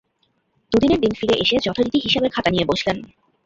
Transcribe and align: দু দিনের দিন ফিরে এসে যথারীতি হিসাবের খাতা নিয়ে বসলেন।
দু 0.71 0.77
দিনের 0.79 0.99
দিন 1.01 1.13
ফিরে 1.19 1.35
এসে 1.43 1.55
যথারীতি 1.65 1.97
হিসাবের 1.99 2.33
খাতা 2.35 2.49
নিয়ে 2.51 2.69
বসলেন। 2.71 2.97